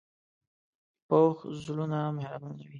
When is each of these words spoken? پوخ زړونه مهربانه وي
پوخ 1.07 1.37
زړونه 1.63 1.99
مهربانه 2.17 2.55
وي 2.59 2.67